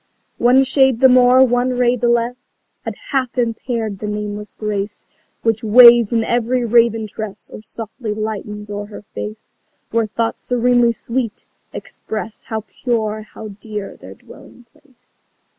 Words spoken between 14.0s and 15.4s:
dwelling place.